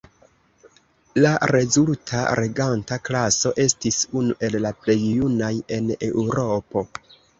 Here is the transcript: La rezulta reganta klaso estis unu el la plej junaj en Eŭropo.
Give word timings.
La 1.25 1.33
rezulta 1.51 2.23
reganta 2.41 2.99
klaso 3.09 3.53
estis 3.67 4.01
unu 4.23 4.39
el 4.49 4.59
la 4.67 4.73
plej 4.87 4.99
junaj 5.05 5.53
en 5.79 5.97
Eŭropo. 6.13 6.85